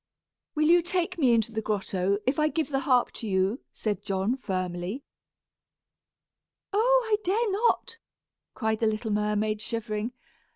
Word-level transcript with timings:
"Will 0.55 0.67
you 0.67 0.81
take 0.81 1.19
me 1.19 1.31
into 1.31 1.51
the 1.51 1.61
grotto, 1.61 2.17
if 2.25 2.39
I 2.39 2.47
give 2.47 2.69
the 2.69 2.79
harp 2.79 3.11
to 3.11 3.27
you?" 3.27 3.59
said 3.71 4.01
John, 4.01 4.35
firmly. 4.35 5.03
"Oh! 6.73 7.03
I 7.05 7.17
dare 7.23 7.51
not," 7.51 7.99
cried 8.55 8.79
the 8.79 8.87
little 8.87 9.11
mermaid, 9.11 9.61
shivering. 9.61 10.13